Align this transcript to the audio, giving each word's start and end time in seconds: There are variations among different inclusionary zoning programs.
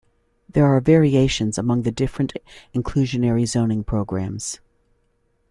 There 0.51 0.65
are 0.65 0.79
variations 0.81 1.59
among 1.59 1.83
different 1.83 2.33
inclusionary 2.73 3.47
zoning 3.47 3.83
programs. 3.83 4.59